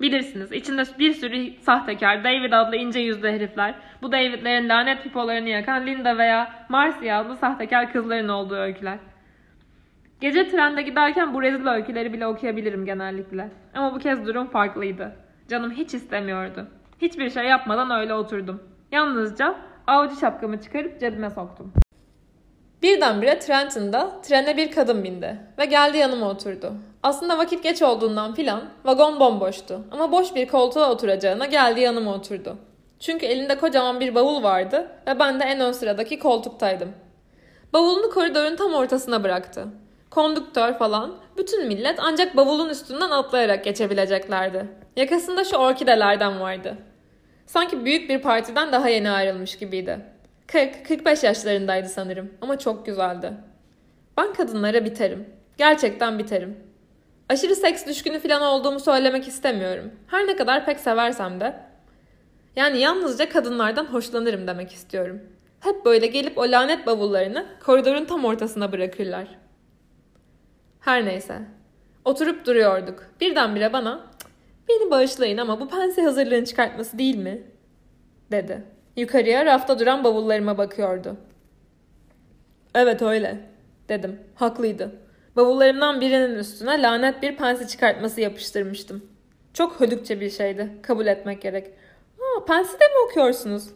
[0.00, 5.86] Bilirsiniz içinde bir sürü sahtekar, David adlı ince yüzlü herifler, bu David'lerin lanet pipolarını yakan
[5.86, 8.98] Linda veya Marcia adlı sahtekar kızların olduğu öyküler.
[10.20, 13.50] Gece trende giderken bu rezil öyküleri bile okuyabilirim genellikle.
[13.74, 15.16] Ama bu kez durum farklıydı.
[15.48, 16.66] Canım hiç istemiyordu.
[17.02, 18.62] Hiçbir şey yapmadan öyle oturdum.
[18.92, 19.54] Yalnızca
[19.88, 21.72] avcı şapkamı çıkarıp cebime soktum.
[22.82, 26.72] Birdenbire Trenton'da trene bir kadın bindi ve geldi yanıma oturdu.
[27.02, 32.56] Aslında vakit geç olduğundan filan vagon bomboştu ama boş bir koltuğa oturacağına geldi yanıma oturdu.
[33.00, 36.92] Çünkü elinde kocaman bir bavul vardı ve ben de en ön sıradaki koltuktaydım.
[37.72, 39.66] Bavulunu koridorun tam ortasına bıraktı.
[40.10, 44.66] Konduktör falan bütün millet ancak bavulun üstünden atlayarak geçebileceklerdi.
[44.96, 46.76] Yakasında şu orkidelerden vardı.
[47.48, 50.00] Sanki büyük bir partiden daha yeni ayrılmış gibiydi.
[50.48, 53.32] 40-45 yaşlarındaydı sanırım ama çok güzeldi.
[54.16, 55.28] Ben kadınlara biterim.
[55.56, 56.56] Gerçekten biterim.
[57.28, 59.90] Aşırı seks düşkünü falan olduğumu söylemek istemiyorum.
[60.06, 61.56] Her ne kadar pek seversem de.
[62.56, 65.20] Yani yalnızca kadınlardan hoşlanırım demek istiyorum.
[65.60, 69.28] Hep böyle gelip o lanet bavullarını koridorun tam ortasına bırakırlar.
[70.80, 71.38] Her neyse.
[72.04, 73.06] Oturup duruyorduk.
[73.20, 74.07] Birdenbire bana
[74.68, 77.42] beni bağışlayın ama bu pense hazırlığın çıkartması değil mi?
[78.30, 78.62] dedi.
[78.96, 81.16] Yukarıya rafta duran bavullarıma bakıyordu.
[82.74, 83.36] Evet öyle
[83.88, 84.20] dedim.
[84.34, 84.92] Haklıydı.
[85.36, 89.04] Bavullarımdan birinin üstüne lanet bir pense çıkartması yapıştırmıştım.
[89.54, 90.68] Çok hödükçe bir şeydi.
[90.82, 91.66] Kabul etmek gerek.
[92.20, 93.68] Aa, pensi de mi okuyorsunuz?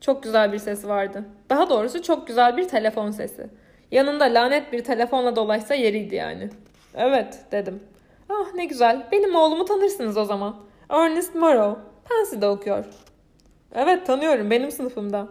[0.00, 1.24] Çok güzel bir sesi vardı.
[1.50, 3.46] Daha doğrusu çok güzel bir telefon sesi.
[3.90, 6.50] Yanında lanet bir telefonla dolaşsa yeriydi yani.
[6.94, 7.80] Evet dedim.
[8.28, 9.08] Ah ne güzel.
[9.12, 10.56] Benim oğlumu tanırsınız o zaman.
[10.90, 11.80] Ernest Morrow.
[12.08, 12.84] Pensi'de okuyor.
[13.74, 15.28] Evet tanıyorum benim sınıfımda.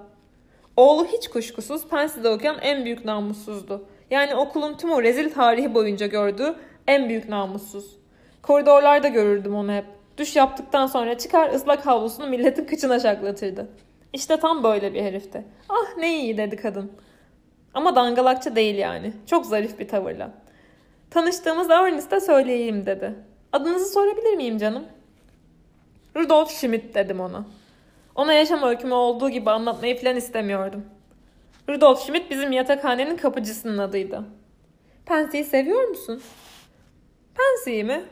[0.77, 3.85] Oğlu hiç kuşkusuz Pensi'de okuyan en büyük namussuzdu.
[4.11, 6.55] Yani okulun tüm o rezil tarihi boyunca gördüğü
[6.87, 7.97] en büyük namussuz.
[8.41, 9.85] Koridorlarda görürdüm onu hep.
[10.17, 13.69] Düş yaptıktan sonra çıkar ıslak havlusunu milletin kıçına şaklatırdı.
[14.13, 15.45] İşte tam böyle bir herifti.
[15.69, 16.91] Ah ne iyi dedi kadın.
[17.73, 19.13] Ama dangalakça değil yani.
[19.25, 20.31] Çok zarif bir tavırla.
[21.13, 23.15] Tanıştığımız Ernest'e söyleyeyim dedi.
[23.51, 24.85] Adınızı sorabilir miyim canım?
[26.15, 27.45] Rudolf Schmidt dedim ona.
[28.15, 30.85] Ona yaşam öykümü olduğu gibi anlatmayı falan istemiyordum.
[31.69, 34.23] Rudolf Schmidt bizim yatakhanenin kapıcısının adıydı.
[35.05, 36.21] Pensy'yi seviyor musun?
[37.35, 38.03] Pensy'yi mi?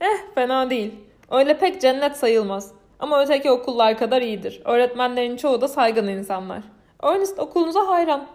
[0.00, 0.94] Eh fena değil.
[1.30, 2.72] Öyle pek cennet sayılmaz.
[2.98, 4.62] Ama öteki okullar kadar iyidir.
[4.64, 6.62] Öğretmenlerin çoğu da saygın insanlar.
[7.02, 8.26] Ernest okulunuza hayran.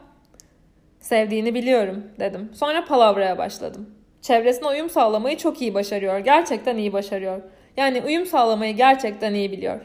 [1.00, 2.52] Sevdiğini biliyorum dedim.
[2.54, 3.97] Sonra palavraya başladım.
[4.28, 6.20] Çevresine uyum sağlamayı çok iyi başarıyor.
[6.20, 7.42] Gerçekten iyi başarıyor.
[7.78, 9.82] Yani uyum sağlamayı gerçekten iyi biliyor.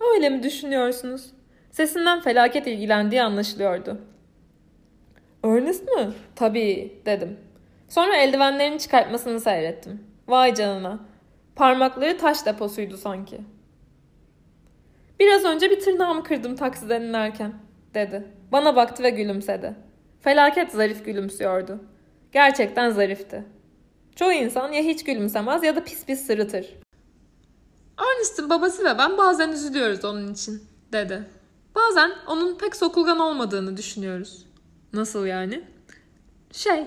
[0.00, 1.30] Öyle mi düşünüyorsunuz?
[1.70, 4.00] Sesinden felaket ilgilendiği anlaşılıyordu.
[5.44, 6.12] Ernest mi?
[6.36, 7.38] Tabii dedim.
[7.88, 10.04] Sonra eldivenlerini çıkartmasını seyrettim.
[10.28, 11.00] Vay canına.
[11.56, 13.40] Parmakları taş deposuydu sanki.
[15.20, 17.52] Biraz önce bir tırnağımı kırdım taksiden inerken,
[17.94, 18.24] dedi.
[18.52, 19.74] Bana baktı ve gülümsedi.
[20.20, 21.91] Felaket zarif gülümsüyordu.
[22.32, 23.44] Gerçekten zarifti.
[24.16, 26.66] Çoğu insan ya hiç gülümsemez ya da pis pis sırıtır.
[27.98, 31.28] Ernest'in babası ve ben bazen üzülüyoruz onun için, dedi.
[31.74, 34.46] Bazen onun pek sokulgan olmadığını düşünüyoruz.
[34.92, 35.64] Nasıl yani?
[36.52, 36.86] Şey,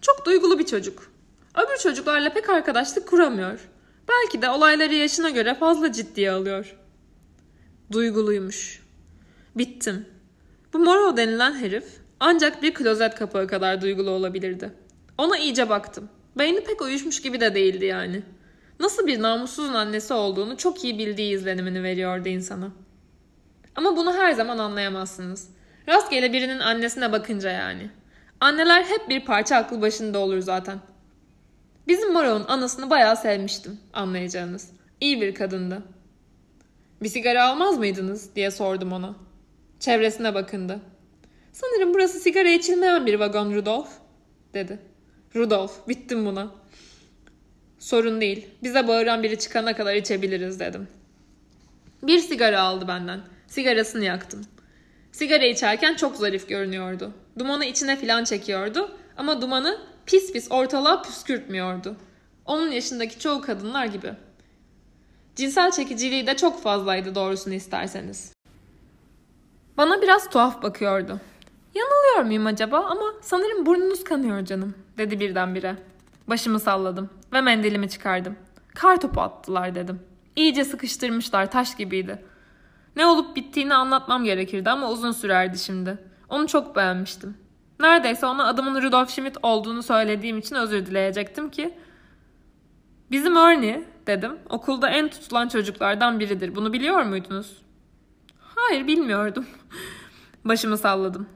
[0.00, 1.12] çok duygulu bir çocuk.
[1.54, 3.68] Öbür çocuklarla pek arkadaşlık kuramıyor.
[4.08, 6.76] Belki de olayları yaşına göre fazla ciddiye alıyor.
[7.92, 8.82] Duyguluymuş.
[9.56, 10.06] Bittim.
[10.72, 14.72] Bu Morrow denilen herif ancak bir klozet kapağı kadar duygulu olabilirdi.
[15.18, 16.08] Ona iyice baktım.
[16.38, 18.22] Beyni pek uyuşmuş gibi de değildi yani.
[18.80, 22.70] Nasıl bir namussuzun annesi olduğunu çok iyi bildiği izlenimini veriyordu insana.
[23.76, 25.48] Ama bunu her zaman anlayamazsınız.
[25.88, 27.90] Rastgele birinin annesine bakınca yani.
[28.40, 30.78] Anneler hep bir parça aklı başında olur zaten.
[31.88, 34.70] Bizim Morrow'un anasını bayağı sevmiştim anlayacağınız.
[35.00, 35.82] İyi bir kadındı.
[37.02, 39.14] Bir sigara almaz mıydınız diye sordum ona.
[39.80, 40.80] Çevresine bakındı.
[41.60, 43.88] Sanırım burası sigara içilmeyen bir vagon Rudolf
[44.54, 44.78] dedi.
[45.36, 46.52] Rudolf bittim buna.
[47.78, 48.46] Sorun değil.
[48.62, 50.88] Bize bağıran biri çıkana kadar içebiliriz dedim.
[52.02, 53.20] Bir sigara aldı benden.
[53.46, 54.40] Sigarasını yaktım.
[55.12, 57.12] Sigara içerken çok zarif görünüyordu.
[57.38, 61.96] Dumanı içine filan çekiyordu ama dumanı pis pis ortalığa püskürtmüyordu.
[62.44, 64.12] Onun yaşındaki çoğu kadınlar gibi.
[65.36, 68.32] Cinsel çekiciliği de çok fazlaydı doğrusunu isterseniz.
[69.76, 71.20] Bana biraz tuhaf bakıyordu.
[71.74, 75.76] Yanılıyor muyum acaba ama sanırım burnunuz kanıyor canım dedi birdenbire.
[76.28, 78.36] Başımı salladım ve mendilimi çıkardım.
[78.74, 80.00] Kar topu attılar dedim.
[80.36, 82.24] İyice sıkıştırmışlar taş gibiydi.
[82.96, 85.98] Ne olup bittiğini anlatmam gerekirdi ama uzun sürerdi şimdi.
[86.28, 87.36] Onu çok beğenmiştim.
[87.80, 91.74] Neredeyse ona adımın Rudolf Schmidt olduğunu söylediğim için özür dileyecektim ki.
[93.10, 94.38] Bizim Ernie dedim.
[94.48, 96.54] Okulda en tutulan çocuklardan biridir.
[96.54, 97.62] Bunu biliyor muydunuz?
[98.38, 99.46] Hayır bilmiyordum.
[100.44, 101.28] Başımı salladım.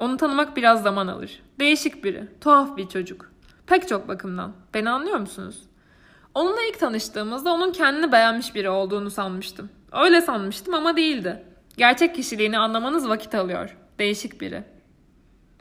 [0.00, 1.42] Onu tanımak biraz zaman alır.
[1.58, 2.28] Değişik biri.
[2.40, 3.32] Tuhaf bir çocuk.
[3.66, 4.52] Pek çok bakımdan.
[4.74, 5.62] Beni anlıyor musunuz?
[6.34, 9.70] Onunla ilk tanıştığımızda onun kendini beğenmiş biri olduğunu sanmıştım.
[9.92, 11.44] Öyle sanmıştım ama değildi.
[11.76, 13.76] Gerçek kişiliğini anlamanız vakit alıyor.
[13.98, 14.64] Değişik biri.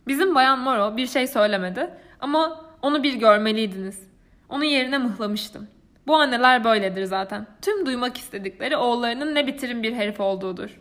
[0.08, 4.10] Bizim Bayan Moro bir şey söylemedi ama onu bir görmeliydiniz.
[4.50, 5.68] Onun yerine mıhlamıştım.
[6.08, 7.48] Bu anneler böyledir zaten.
[7.62, 10.80] Tüm duymak istedikleri oğullarının ne bitirin bir herif olduğudur.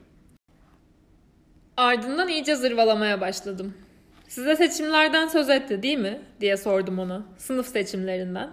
[1.79, 3.75] Ardından iyice zırvalamaya başladım.
[4.29, 6.21] Size seçimlerden söz etti değil mi?
[6.41, 7.23] diye sordum ona.
[7.37, 8.51] Sınıf seçimlerinden.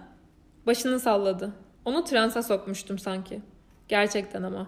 [0.68, 1.54] Başını salladı.
[1.86, 3.42] Onu transa sokmuştum sanki.
[3.88, 4.68] Gerçekten ama.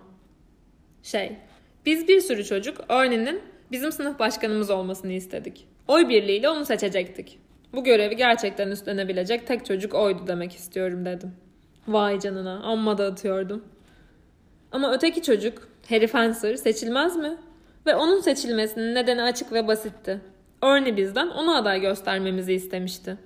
[1.04, 1.38] Şey,
[1.86, 3.42] biz bir sürü çocuk Ernie'nin
[3.72, 5.68] bizim sınıf başkanımız olmasını istedik.
[5.88, 7.40] Oy birliğiyle onu seçecektik.
[7.74, 11.32] Bu görevi gerçekten üstlenebilecek tek çocuk oydu demek istiyorum dedim.
[11.88, 13.64] Vay canına amma dağıtıyordum.
[14.72, 17.38] Ama öteki çocuk Harry Fencer seçilmez mi?
[17.88, 20.22] Ve onun seçilmesinin nedeni açık ve basitti.
[20.62, 23.18] Ernie bizden onu aday göstermemizi istemişti.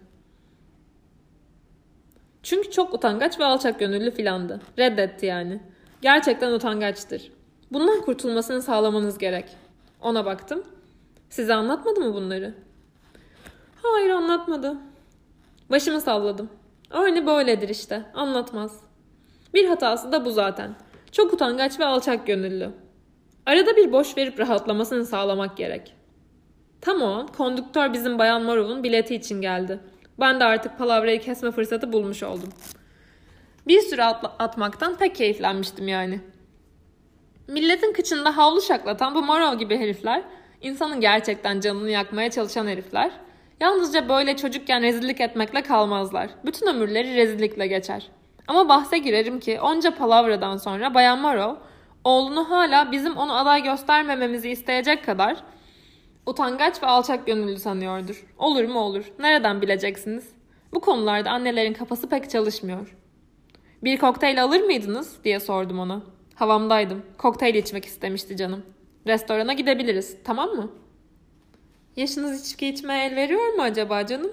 [2.44, 4.62] Çünkü çok utangaç ve alçak gönüllü filandı.
[4.80, 5.60] Reddetti yani.
[6.02, 7.32] Gerçekten utangaçtır.
[7.72, 9.46] Bundan kurtulmasını sağlamanız gerek.
[10.02, 10.64] Ona baktım.
[11.30, 12.54] Size anlatmadı mı bunları?
[13.82, 14.78] Hayır anlatmadı.
[15.70, 16.50] Başımı salladım.
[16.92, 18.06] Öyle böyledir işte.
[18.14, 18.80] Anlatmaz.
[19.54, 20.76] Bir hatası da bu zaten.
[21.12, 22.72] Çok utangaç ve alçak gönüllü.
[23.46, 25.94] Arada bir boş verip rahatlamasını sağlamak gerek.
[26.82, 29.80] Tam o an kondüktör bizim Bayan Morov'un bileti için geldi.
[30.20, 32.50] Ben de artık palavrayı kesme fırsatı bulmuş oldum.
[33.68, 36.22] Bir süre atmaktan pek keyiflenmiştim yani.
[37.48, 40.24] Milletin kıçında havlu şaklatan bu Morov gibi herifler,
[40.62, 43.12] insanın gerçekten canını yakmaya çalışan herifler,
[43.60, 46.30] yalnızca böyle çocukken rezillik etmekle kalmazlar.
[46.46, 48.08] Bütün ömürleri rezillikle geçer.
[48.48, 51.56] Ama bahse girerim ki onca palavradan sonra Bayan Morov,
[52.04, 55.38] oğlunu hala bizim onu aday göstermememizi isteyecek kadar
[56.26, 58.26] utangaç ve alçak gönüllü sanıyordur.
[58.38, 59.06] Olur mu olur.
[59.20, 60.30] Nereden bileceksiniz?
[60.74, 62.98] Bu konularda annelerin kafası pek çalışmıyor.
[63.84, 66.02] Bir kokteyl alır mıydınız diye sordum ona.
[66.36, 67.06] Havamdaydım.
[67.18, 68.66] Kokteyl içmek istemişti canım.
[69.08, 70.72] Restorana gidebiliriz, tamam mı?
[71.96, 74.32] Yaşınız içki içmeye el veriyor mu acaba canım?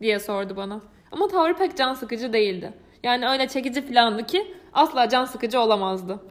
[0.00, 0.80] diye sordu bana.
[1.12, 2.72] Ama tavrı pek can sıkıcı değildi.
[3.02, 6.29] Yani öyle çekici filandı ki asla can sıkıcı olamazdı.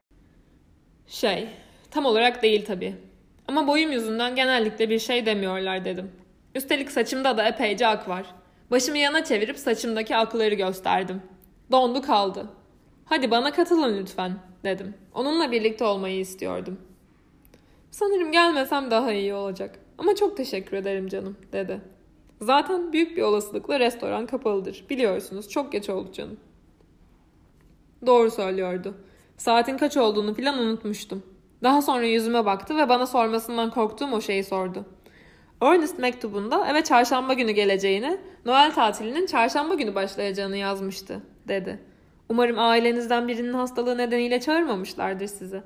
[1.10, 1.48] Şey,
[1.92, 2.96] tam olarak değil tabii.
[3.48, 6.12] Ama boyum yüzünden genellikle bir şey demiyorlar dedim.
[6.56, 8.26] Üstelik saçımda da epeyce ak var.
[8.72, 11.22] Başımı yana çevirip saçımdaki akları gösterdim.
[11.72, 12.50] Dondu kaldı.
[13.06, 14.32] Hadi bana katılın lütfen
[14.64, 14.94] dedim.
[15.14, 16.80] Onunla birlikte olmayı istiyordum.
[17.92, 19.80] Sanırım gelmesem daha iyi olacak.
[19.98, 21.82] Ama çok teşekkür ederim canım dedi.
[22.42, 24.86] Zaten büyük bir olasılıkla restoran kapalıdır.
[24.90, 26.40] Biliyorsunuz çok geç oldu canım.
[28.06, 28.96] Doğru söylüyordu.
[29.40, 31.24] Saatin kaç olduğunu filan unutmuştum.
[31.64, 34.86] Daha sonra yüzüme baktı ve bana sormasından korktuğum o şeyi sordu.
[35.62, 41.80] Ernest mektubunda eve çarşamba günü geleceğini, Noel tatilinin çarşamba günü başlayacağını yazmıştı, dedi.
[42.30, 45.62] Umarım ailenizden birinin hastalığı nedeniyle çağırmamışlardır sizi.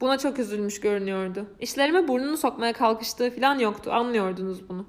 [0.00, 1.46] Buna çok üzülmüş görünüyordu.
[1.60, 4.86] İşlerime burnunu sokmaya kalkıştığı falan yoktu, anlıyordunuz bunu.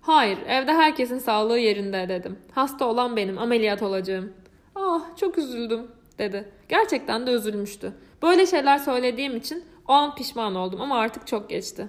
[0.00, 2.38] Hayır, evde herkesin sağlığı yerinde dedim.
[2.52, 4.32] Hasta olan benim, ameliyat olacağım.
[4.74, 5.86] Ah, çok üzüldüm,
[6.18, 6.48] dedi.
[6.68, 7.92] Gerçekten de üzülmüştü.
[8.22, 11.88] Böyle şeyler söylediğim için o an pişman oldum ama artık çok geçti.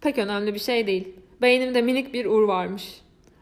[0.00, 1.14] Pek önemli bir şey değil.
[1.42, 3.00] Beynimde minik bir ur varmış.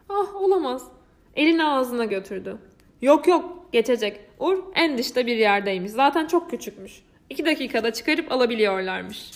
[0.08, 0.88] Ah olamaz.
[1.36, 2.58] Elini ağzına götürdü.
[3.02, 4.20] Yok yok geçecek.
[4.38, 5.92] Ur en dışta bir yerdeymiş.
[5.92, 7.02] Zaten çok küçükmüş.
[7.30, 9.30] İki dakikada çıkarıp alabiliyorlarmış.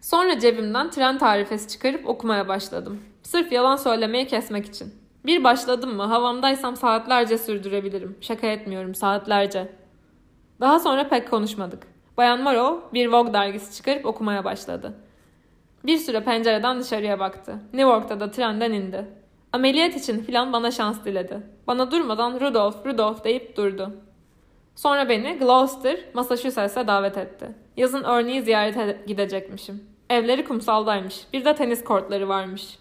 [0.00, 3.02] Sonra cebimden tren tarifesi çıkarıp okumaya başladım.
[3.22, 4.94] Sırf yalan söylemeyi kesmek için.
[5.26, 8.16] Bir başladım mı havamdaysam saatlerce sürdürebilirim.
[8.20, 9.72] Şaka etmiyorum saatlerce.
[10.60, 11.82] Daha sonra pek konuşmadık.
[12.16, 14.94] Bayan Morrow bir Vogue dergisi çıkarıp okumaya başladı.
[15.84, 17.52] Bir süre pencereden dışarıya baktı.
[17.52, 19.06] New York'ta da trenden indi.
[19.52, 21.40] Ameliyat için filan bana şans diledi.
[21.66, 23.92] Bana durmadan Rudolph, Rudolph deyip durdu.
[24.76, 27.48] Sonra beni Gloucester, Massachusetts'e davet etti.
[27.76, 29.84] Yazın örneği ziyarete gidecekmişim.
[30.10, 31.26] Evleri kumsaldaymış.
[31.32, 32.78] Bir de tenis kortları varmış.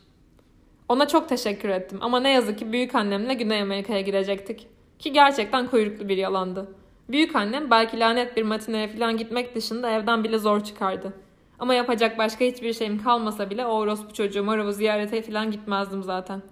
[0.92, 4.68] Ona çok teşekkür ettim ama ne yazık ki büyük annemle Güney Amerika'ya gidecektik.
[5.00, 6.76] Ki gerçekten kuyruklu bir yalandı.
[7.10, 11.14] Büyük annem belki lanet bir matineye falan gitmek dışında evden bile zor çıkardı.
[11.60, 16.52] Ama yapacak başka hiçbir şeyim kalmasa bile o orospu çocuğu Marov'u ziyarete falan gitmezdim zaten.''